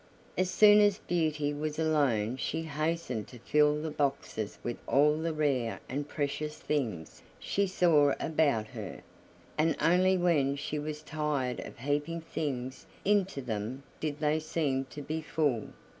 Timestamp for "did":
13.99-14.19